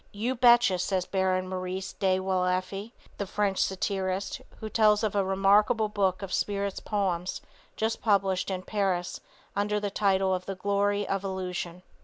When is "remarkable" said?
5.23-5.89